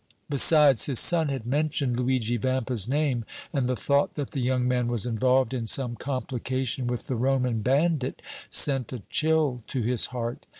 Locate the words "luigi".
1.95-2.35